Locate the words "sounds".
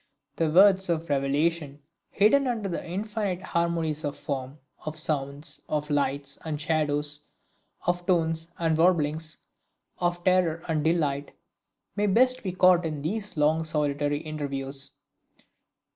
4.97-5.61